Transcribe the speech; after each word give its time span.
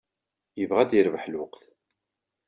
Yebɣa 0.59 0.79
ad 0.81 0.87
d-yerbeḥ 0.91 1.23
lweqt. 1.27 1.63